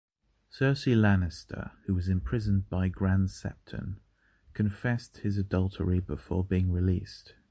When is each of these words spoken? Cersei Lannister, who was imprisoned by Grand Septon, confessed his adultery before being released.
Cersei 0.51 0.95
Lannister, 0.95 1.73
who 1.85 1.93
was 1.93 2.07
imprisoned 2.09 2.67
by 2.71 2.87
Grand 2.87 3.27
Septon, 3.29 3.97
confessed 4.55 5.17
his 5.19 5.37
adultery 5.37 5.99
before 5.99 6.43
being 6.43 6.71
released. 6.71 7.35